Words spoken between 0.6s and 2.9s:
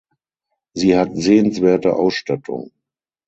Sie hat sehenswerte Ausstattung.